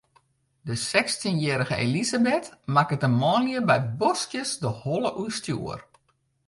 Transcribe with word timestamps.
De 0.67 0.75
sechstjinjierrige 0.75 1.75
Elisabeth 1.83 2.49
makket 2.75 3.03
de 3.05 3.11
manlju 3.21 3.61
by 3.69 3.77
boskjes 4.01 4.51
de 4.63 4.69
holle 4.81 5.11
oerstjoer. 5.21 5.79